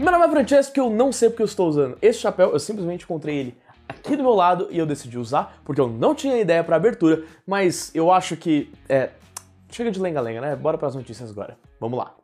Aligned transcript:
Meu 0.00 0.10
nome 0.10 0.24
é 0.24 0.30
Francesco 0.30 0.78
e 0.78 0.80
eu 0.80 0.88
não 0.88 1.12
sei 1.12 1.28
porque 1.28 1.42
eu 1.42 1.46
estou 1.46 1.68
usando 1.68 1.98
esse 2.00 2.20
chapéu, 2.20 2.52
eu 2.52 2.58
simplesmente 2.58 3.04
encontrei 3.04 3.36
ele 3.36 3.58
aqui 3.86 4.16
do 4.16 4.22
meu 4.22 4.32
lado 4.32 4.66
e 4.70 4.78
eu 4.78 4.86
decidi 4.86 5.18
usar 5.18 5.60
porque 5.62 5.78
eu 5.78 5.88
não 5.88 6.14
tinha 6.14 6.40
ideia 6.40 6.64
para 6.64 6.74
abertura, 6.74 7.24
mas 7.46 7.90
eu 7.94 8.10
acho 8.10 8.34
que 8.34 8.72
é 8.88 9.10
chega 9.70 9.90
de 9.90 10.00
lenga-lenga, 10.00 10.40
né? 10.40 10.56
Bora 10.56 10.78
para 10.78 10.88
as 10.88 10.94
notícias 10.94 11.30
agora. 11.30 11.58
Vamos 11.78 11.98
lá. 11.98 12.14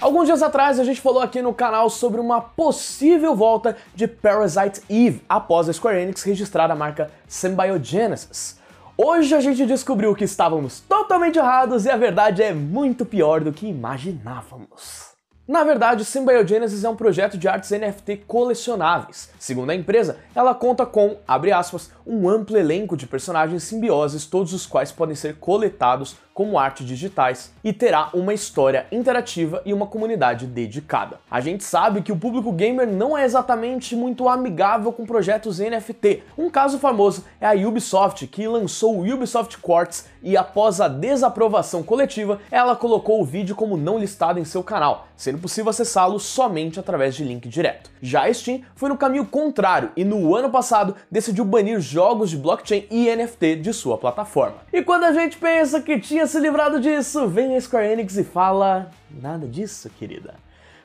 Alguns 0.00 0.24
dias 0.24 0.42
atrás 0.42 0.80
a 0.80 0.84
gente 0.84 1.02
falou 1.02 1.20
aqui 1.20 1.42
no 1.42 1.52
canal 1.52 1.90
sobre 1.90 2.18
uma 2.18 2.40
possível 2.40 3.36
volta 3.36 3.76
de 3.94 4.08
Parasite 4.08 4.80
Eve 4.88 5.20
após 5.28 5.68
a 5.68 5.74
Square 5.74 5.98
Enix 5.98 6.22
registrar 6.22 6.70
a 6.70 6.74
marca 6.74 7.10
Symbiogenesis. 7.28 8.58
Hoje 8.98 9.34
a 9.34 9.40
gente 9.40 9.66
descobriu 9.66 10.14
que 10.14 10.24
estávamos 10.24 10.80
totalmente 10.80 11.38
errados 11.38 11.84
e 11.84 11.90
a 11.90 11.98
verdade 11.98 12.42
é 12.42 12.54
muito 12.54 13.04
pior 13.04 13.42
do 13.42 13.52
que 13.52 13.66
imaginávamos. 13.66 15.10
Na 15.46 15.62
verdade, 15.62 16.02
Symbiogenesis 16.02 16.82
é 16.82 16.88
um 16.88 16.96
projeto 16.96 17.36
de 17.36 17.46
artes 17.46 17.70
NFT 17.70 18.24
colecionáveis. 18.26 19.30
Segundo 19.38 19.68
a 19.68 19.74
empresa, 19.74 20.18
ela 20.34 20.54
conta 20.54 20.86
com, 20.86 21.18
abre 21.28 21.52
aspas, 21.52 21.90
um 22.06 22.26
amplo 22.26 22.56
elenco 22.56 22.96
de 22.96 23.06
personagens 23.06 23.64
simbioses, 23.64 24.24
todos 24.24 24.54
os 24.54 24.64
quais 24.64 24.90
podem 24.90 25.14
ser 25.14 25.36
coletados 25.36 26.16
como 26.36 26.58
arte 26.58 26.84
digitais 26.84 27.50
e 27.64 27.72
terá 27.72 28.10
uma 28.12 28.34
história 28.34 28.86
interativa 28.92 29.62
e 29.64 29.72
uma 29.72 29.86
comunidade 29.86 30.46
dedicada. 30.46 31.18
A 31.30 31.40
gente 31.40 31.64
sabe 31.64 32.02
que 32.02 32.12
o 32.12 32.16
público 32.16 32.52
gamer 32.52 32.86
não 32.86 33.16
é 33.16 33.24
exatamente 33.24 33.96
muito 33.96 34.28
amigável 34.28 34.92
com 34.92 35.06
projetos 35.06 35.60
NFT. 35.60 36.24
Um 36.36 36.50
caso 36.50 36.78
famoso 36.78 37.24
é 37.40 37.46
a 37.46 37.66
Ubisoft, 37.66 38.26
que 38.26 38.46
lançou 38.46 38.98
o 38.98 39.14
Ubisoft 39.14 39.56
Quartz 39.56 40.08
e 40.22 40.36
após 40.36 40.78
a 40.78 40.88
desaprovação 40.88 41.82
coletiva, 41.82 42.38
ela 42.50 42.76
colocou 42.76 43.22
o 43.22 43.24
vídeo 43.24 43.56
como 43.56 43.78
não 43.78 43.98
listado 43.98 44.38
em 44.38 44.44
seu 44.44 44.62
canal, 44.62 45.08
sendo 45.16 45.38
possível 45.38 45.70
acessá-lo 45.70 46.20
somente 46.20 46.78
através 46.78 47.14
de 47.14 47.24
link 47.24 47.48
direto. 47.48 47.90
Já 48.02 48.26
a 48.26 48.34
Steam 48.34 48.60
foi 48.74 48.90
no 48.90 48.98
caminho 48.98 49.24
contrário 49.24 49.90
e 49.96 50.04
no 50.04 50.34
ano 50.34 50.50
passado 50.50 50.94
decidiu 51.10 51.46
banir 51.46 51.80
jogos 51.80 52.28
de 52.28 52.36
blockchain 52.36 52.86
e 52.90 53.08
NFT 53.16 53.56
de 53.56 53.72
sua 53.72 53.96
plataforma. 53.96 54.56
E 54.70 54.82
quando 54.82 55.04
a 55.04 55.12
gente 55.14 55.38
pensa 55.38 55.80
que 55.80 55.98
tinha 55.98 56.25
se 56.26 56.40
livrado 56.40 56.80
disso, 56.80 57.28
vem 57.28 57.56
a 57.56 57.60
Square 57.60 57.92
Enix 57.92 58.16
e 58.16 58.24
fala: 58.24 58.90
nada 59.10 59.46
disso, 59.46 59.90
querida. 59.98 60.34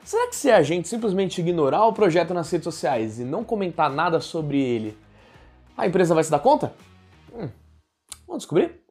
Será 0.04 0.28
que 0.28 0.36
se 0.36 0.50
a 0.50 0.62
gente 0.62 0.88
simplesmente 0.88 1.40
ignorar 1.40 1.86
o 1.86 1.92
projeto 1.92 2.34
nas 2.34 2.50
redes 2.50 2.64
sociais 2.64 3.20
e 3.20 3.24
não 3.24 3.44
comentar 3.44 3.88
nada 3.90 4.20
sobre 4.20 4.60
ele, 4.60 4.98
a 5.76 5.86
empresa 5.86 6.14
vai 6.14 6.24
se 6.24 6.30
dar 6.30 6.40
conta? 6.40 6.72
Hum, 7.32 7.48
vamos 8.26 8.42
descobrir? 8.42 8.82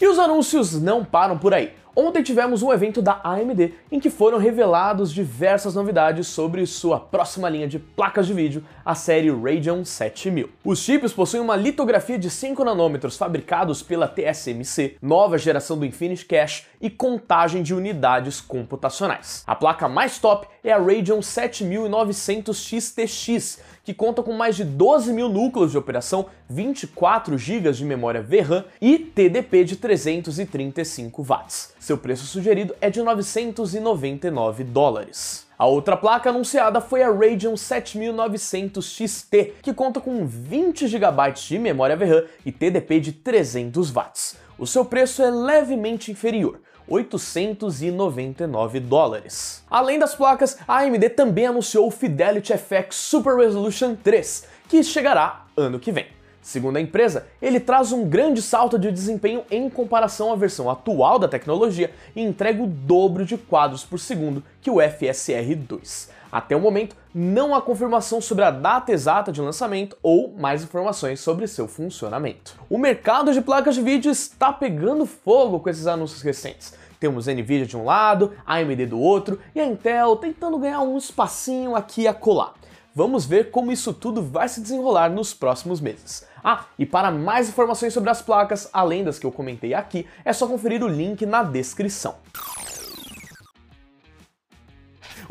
E 0.00 0.06
os 0.06 0.18
anúncios 0.18 0.80
não 0.80 1.04
param 1.04 1.38
por 1.38 1.54
aí. 1.54 1.76
Ontem 1.94 2.22
tivemos 2.22 2.62
um 2.62 2.72
evento 2.72 3.02
da 3.02 3.20
AMD 3.22 3.74
em 3.90 4.00
que 4.00 4.08
foram 4.08 4.38
revelados 4.38 5.12
diversas 5.12 5.74
novidades 5.74 6.26
sobre 6.26 6.64
sua 6.64 6.98
próxima 6.98 7.50
linha 7.50 7.68
de 7.68 7.78
placas 7.78 8.26
de 8.26 8.32
vídeo, 8.32 8.64
a 8.82 8.94
série 8.94 9.30
Radeon 9.30 9.84
7000. 9.84 10.48
Os 10.64 10.78
chips 10.78 11.12
possuem 11.12 11.42
uma 11.42 11.54
litografia 11.54 12.18
de 12.18 12.30
5 12.30 12.64
nanômetros 12.64 13.18
fabricados 13.18 13.82
pela 13.82 14.08
TSMC, 14.08 14.96
nova 15.02 15.36
geração 15.36 15.78
do 15.78 15.84
Infinity 15.84 16.24
Cache 16.24 16.64
e 16.80 16.88
contagem 16.88 17.62
de 17.62 17.74
unidades 17.74 18.40
computacionais. 18.40 19.44
A 19.46 19.54
placa 19.54 19.86
mais 19.86 20.18
top 20.18 20.48
é 20.64 20.72
a 20.72 20.78
Radeon 20.78 21.20
7900 21.20 22.56
XTX, 22.56 23.60
que 23.84 23.92
conta 23.92 24.22
com 24.22 24.32
mais 24.32 24.56
de 24.56 24.64
12 24.64 25.12
mil 25.12 25.28
núcleos 25.28 25.72
de 25.72 25.78
operação, 25.78 26.26
24 26.48 27.36
GB 27.36 27.72
de 27.72 27.84
memória 27.84 28.22
VRAM 28.22 28.64
e 28.80 28.98
TDP 28.98 29.64
de 29.64 29.76
335 29.76 31.22
watts. 31.22 31.74
Seu 31.82 31.98
preço 31.98 32.26
sugerido 32.26 32.76
é 32.80 32.88
de 32.88 33.02
999 33.02 34.62
dólares. 34.62 35.48
A 35.58 35.66
outra 35.66 35.96
placa 35.96 36.30
anunciada 36.30 36.80
foi 36.80 37.02
a 37.02 37.10
Radeon 37.10 37.56
7900 37.56 38.88
XT, 38.88 39.54
que 39.60 39.74
conta 39.74 40.00
com 40.00 40.24
20 40.24 40.86
GB 40.86 41.32
de 41.32 41.58
memória 41.58 41.96
VRAM 41.96 42.22
e 42.46 42.52
TDP 42.52 43.00
de 43.00 43.10
300 43.10 43.90
watts. 43.90 44.36
O 44.56 44.64
seu 44.64 44.84
preço 44.84 45.24
é 45.24 45.30
levemente 45.32 46.12
inferior, 46.12 46.60
899 46.86 48.78
dólares. 48.78 49.64
Além 49.68 49.98
das 49.98 50.14
placas, 50.14 50.56
a 50.68 50.82
AMD 50.82 51.08
também 51.08 51.46
anunciou 51.46 51.88
o 51.88 51.90
Fidelity 51.90 52.56
FX 52.56 52.94
Super 52.94 53.34
Resolution 53.34 53.96
3, 53.96 54.46
que 54.68 54.84
chegará 54.84 55.46
ano 55.56 55.80
que 55.80 55.90
vem. 55.90 56.21
Segundo 56.42 56.76
a 56.76 56.80
empresa, 56.80 57.28
ele 57.40 57.60
traz 57.60 57.92
um 57.92 58.04
grande 58.04 58.42
salto 58.42 58.76
de 58.76 58.90
desempenho 58.90 59.44
em 59.48 59.70
comparação 59.70 60.32
à 60.32 60.36
versão 60.36 60.68
atual 60.68 61.16
da 61.16 61.28
tecnologia 61.28 61.92
e 62.16 62.20
entrega 62.20 62.60
o 62.60 62.66
dobro 62.66 63.24
de 63.24 63.38
quadros 63.38 63.84
por 63.84 64.00
segundo 64.00 64.42
que 64.60 64.68
o 64.68 64.80
FSR 64.80 65.54
2. 65.54 66.10
Até 66.32 66.56
o 66.56 66.60
momento, 66.60 66.96
não 67.14 67.54
há 67.54 67.62
confirmação 67.62 68.20
sobre 68.20 68.44
a 68.44 68.50
data 68.50 68.90
exata 68.90 69.30
de 69.30 69.40
lançamento 69.40 69.96
ou 70.02 70.32
mais 70.36 70.64
informações 70.64 71.20
sobre 71.20 71.46
seu 71.46 71.68
funcionamento. 71.68 72.58
O 72.68 72.76
mercado 72.76 73.32
de 73.32 73.40
placas 73.40 73.76
de 73.76 73.82
vídeo 73.82 74.10
está 74.10 74.52
pegando 74.52 75.06
fogo 75.06 75.60
com 75.60 75.70
esses 75.70 75.86
anúncios 75.86 76.22
recentes. 76.22 76.74
Temos 76.98 77.26
Nvidia 77.26 77.66
de 77.66 77.76
um 77.76 77.84
lado, 77.84 78.32
AMD 78.46 78.86
do 78.86 78.98
outro 78.98 79.38
e 79.54 79.60
a 79.60 79.66
Intel 79.66 80.16
tentando 80.16 80.58
ganhar 80.58 80.80
um 80.80 80.96
espacinho 80.96 81.76
aqui 81.76 82.08
a 82.08 82.14
colar. 82.14 82.54
Vamos 82.94 83.24
ver 83.24 83.50
como 83.50 83.72
isso 83.72 83.94
tudo 83.94 84.22
vai 84.22 84.46
se 84.48 84.60
desenrolar 84.60 85.10
nos 85.10 85.32
próximos 85.32 85.80
meses. 85.80 86.26
Ah, 86.44 86.66
e 86.78 86.84
para 86.84 87.10
mais 87.10 87.48
informações 87.48 87.94
sobre 87.94 88.10
as 88.10 88.20
placas, 88.20 88.68
além 88.70 89.02
das 89.02 89.18
que 89.18 89.24
eu 89.24 89.32
comentei 89.32 89.72
aqui, 89.72 90.06
é 90.24 90.32
só 90.32 90.46
conferir 90.46 90.82
o 90.82 90.88
link 90.88 91.24
na 91.24 91.42
descrição. 91.42 92.16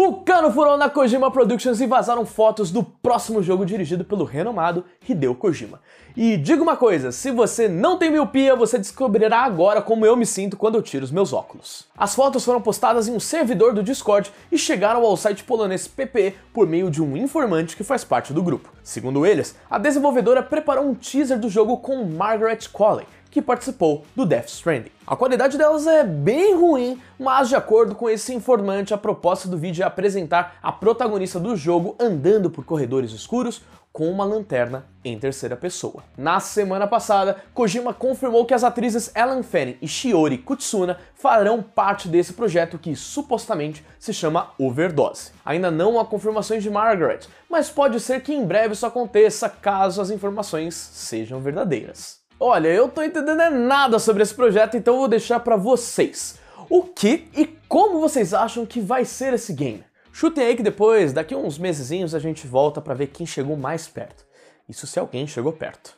O 0.03 0.13
cano 0.13 0.51
furou 0.51 0.77
na 0.77 0.89
Kojima 0.89 1.29
Productions 1.29 1.79
e 1.79 1.85
vazaram 1.85 2.25
fotos 2.25 2.71
do 2.71 2.81
próximo 2.81 3.43
jogo 3.43 3.63
dirigido 3.63 4.03
pelo 4.03 4.23
renomado 4.25 4.83
Hideo 5.07 5.35
Kojima. 5.35 5.79
E 6.17 6.37
diga 6.37 6.63
uma 6.63 6.75
coisa, 6.75 7.11
se 7.11 7.29
você 7.29 7.69
não 7.69 7.99
tem 7.99 8.09
miopia, 8.09 8.55
você 8.55 8.79
descobrirá 8.79 9.41
agora 9.43 9.79
como 9.79 10.03
eu 10.03 10.17
me 10.17 10.25
sinto 10.25 10.57
quando 10.57 10.73
eu 10.73 10.81
tiro 10.81 11.05
os 11.05 11.11
meus 11.11 11.31
óculos. 11.33 11.85
As 11.95 12.15
fotos 12.15 12.43
foram 12.43 12.59
postadas 12.59 13.07
em 13.07 13.13
um 13.13 13.19
servidor 13.19 13.75
do 13.75 13.83
Discord 13.83 14.33
e 14.51 14.57
chegaram 14.57 15.05
ao 15.05 15.15
site 15.15 15.43
polonês 15.43 15.87
PP 15.87 16.33
por 16.51 16.65
meio 16.65 16.89
de 16.89 16.99
um 16.99 17.15
informante 17.15 17.77
que 17.77 17.83
faz 17.83 18.03
parte 18.03 18.33
do 18.33 18.41
grupo. 18.41 18.73
Segundo 18.81 19.23
eles, 19.23 19.55
a 19.69 19.77
desenvolvedora 19.77 20.41
preparou 20.41 20.83
um 20.83 20.95
teaser 20.95 21.37
do 21.37 21.47
jogo 21.47 21.77
com 21.77 22.03
Margaret 22.05 22.61
Qualley, 22.73 23.05
que 23.31 23.41
participou 23.41 24.05
do 24.15 24.25
Death 24.25 24.49
Stranding. 24.49 24.91
A 25.07 25.15
qualidade 25.15 25.57
delas 25.57 25.87
é 25.87 26.03
bem 26.03 26.53
ruim, 26.53 27.01
mas 27.17 27.49
de 27.49 27.55
acordo 27.55 27.95
com 27.95 28.09
esse 28.09 28.33
informante, 28.33 28.93
a 28.93 28.97
proposta 28.97 29.47
do 29.47 29.57
vídeo 29.57 29.81
é 29.81 29.85
apresentar 29.85 30.57
a 30.61 30.71
protagonista 30.71 31.39
do 31.39 31.55
jogo 31.55 31.95
andando 31.99 32.51
por 32.51 32.65
corredores 32.65 33.11
escuros 33.11 33.61
com 33.91 34.09
uma 34.09 34.23
lanterna 34.23 34.85
em 35.03 35.19
terceira 35.19 35.55
pessoa. 35.57 36.03
Na 36.17 36.39
semana 36.39 36.87
passada, 36.87 37.37
Kojima 37.53 37.93
confirmou 37.93 38.45
que 38.45 38.53
as 38.53 38.63
atrizes 38.63 39.11
Ellen 39.15 39.43
Fanning 39.43 39.77
e 39.81 39.87
Shiori 39.87 40.37
Kutsuna 40.37 40.97
farão 41.13 41.61
parte 41.61 42.07
desse 42.07 42.33
projeto 42.33 42.77
que 42.77 42.95
supostamente 42.95 43.85
se 43.99 44.13
chama 44.13 44.51
Overdose. 44.57 45.31
Ainda 45.43 45.69
não 45.69 45.99
há 45.99 46.05
confirmações 46.05 46.63
de 46.63 46.69
Margaret, 46.69 47.21
mas 47.49 47.69
pode 47.69 47.99
ser 47.99 48.21
que 48.21 48.33
em 48.33 48.45
breve 48.45 48.73
isso 48.73 48.85
aconteça 48.85 49.49
caso 49.49 50.01
as 50.01 50.09
informações 50.09 50.75
sejam 50.75 51.41
verdadeiras. 51.41 52.20
Olha, 52.43 52.69
eu 52.69 52.89
tô 52.89 53.03
entendendo 53.03 53.51
nada 53.51 53.99
sobre 53.99 54.23
esse 54.23 54.33
projeto, 54.33 54.75
então 54.75 54.95
eu 54.95 54.99
vou 55.01 55.07
deixar 55.07 55.39
para 55.41 55.55
vocês. 55.55 56.39
O 56.71 56.81
que 56.81 57.29
e 57.37 57.45
como 57.67 57.99
vocês 57.99 58.33
acham 58.33 58.65
que 58.65 58.81
vai 58.81 59.05
ser 59.05 59.35
esse 59.35 59.53
game? 59.53 59.83
Chutem 60.11 60.45
aí 60.47 60.55
que 60.55 60.63
depois, 60.63 61.13
daqui 61.13 61.35
uns 61.35 61.59
mesezinhos, 61.59 62.15
a 62.15 62.19
gente 62.19 62.47
volta 62.47 62.81
para 62.81 62.95
ver 62.95 63.07
quem 63.07 63.27
chegou 63.27 63.55
mais 63.55 63.87
perto. 63.87 64.25
Isso 64.67 64.87
se 64.87 64.97
alguém 64.97 65.27
chegou 65.27 65.53
perto. 65.53 65.95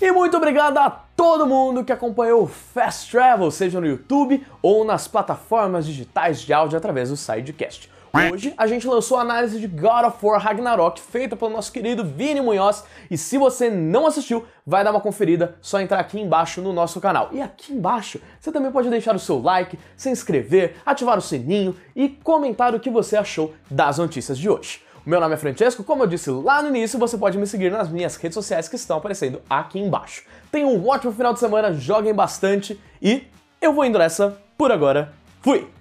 E 0.00 0.10
muito 0.10 0.38
obrigado 0.38 0.78
a 0.78 0.88
todo 0.88 1.46
mundo 1.46 1.84
que 1.84 1.92
acompanhou 1.92 2.44
o 2.44 2.46
Fast 2.46 3.10
Travel, 3.10 3.50
seja 3.50 3.78
no 3.78 3.86
YouTube 3.86 4.42
ou 4.62 4.86
nas 4.86 5.06
plataformas 5.06 5.84
digitais 5.84 6.40
de 6.40 6.50
áudio 6.54 6.78
através 6.78 7.10
do 7.10 7.16
Sidecast. 7.16 7.92
Hoje 8.14 8.54
a 8.56 8.68
gente 8.68 8.86
lançou 8.86 9.18
a 9.18 9.22
análise 9.22 9.58
de 9.58 9.66
God 9.66 10.04
of 10.06 10.18
War 10.24 10.40
Ragnarok 10.40 11.00
feita 11.00 11.34
pelo 11.34 11.50
nosso 11.50 11.72
querido 11.72 12.04
Vini 12.04 12.40
Munhoz 12.40 12.84
e 13.10 13.18
se 13.18 13.36
você 13.36 13.68
não 13.68 14.06
assistiu, 14.06 14.46
vai 14.64 14.84
dar 14.84 14.92
uma 14.92 15.00
conferida, 15.00 15.56
só 15.60 15.80
entrar 15.80 15.98
aqui 15.98 16.20
embaixo 16.20 16.62
no 16.62 16.72
nosso 16.72 17.00
canal. 17.00 17.30
E 17.32 17.42
aqui 17.42 17.72
embaixo 17.72 18.20
você 18.38 18.52
também 18.52 18.70
pode 18.70 18.88
deixar 18.88 19.16
o 19.16 19.18
seu 19.18 19.42
like, 19.42 19.76
se 19.96 20.10
inscrever, 20.10 20.76
ativar 20.86 21.18
o 21.18 21.20
sininho 21.20 21.74
e 21.96 22.08
comentar 22.08 22.72
o 22.72 22.78
que 22.78 22.88
você 22.88 23.16
achou 23.16 23.52
das 23.68 23.98
notícias 23.98 24.38
de 24.38 24.48
hoje. 24.48 24.80
Meu 25.04 25.18
nome 25.18 25.34
é 25.34 25.36
Francesco, 25.36 25.82
como 25.82 26.04
eu 26.04 26.06
disse 26.06 26.30
lá 26.30 26.62
no 26.62 26.68
início, 26.68 27.00
você 27.00 27.18
pode 27.18 27.36
me 27.36 27.48
seguir 27.48 27.72
nas 27.72 27.88
minhas 27.88 28.14
redes 28.14 28.34
sociais 28.34 28.68
que 28.68 28.76
estão 28.76 28.98
aparecendo 28.98 29.42
aqui 29.50 29.80
embaixo. 29.80 30.22
Tenham 30.52 30.72
um 30.72 30.88
ótimo 30.88 31.12
final 31.12 31.34
de 31.34 31.40
semana, 31.40 31.72
joguem 31.72 32.14
bastante 32.14 32.80
e 33.02 33.24
eu 33.60 33.72
vou 33.72 33.84
indo 33.84 33.98
nessa, 33.98 34.38
por 34.56 34.70
agora, 34.70 35.12
fui! 35.42 35.73